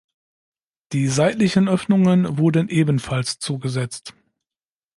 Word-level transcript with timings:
Die 0.93 1.07
seitlichen 1.09 1.69
Öffnungen 1.69 2.39
wurden 2.39 2.69
ebenfalls 2.69 3.37
zugesetzt. 3.37 4.15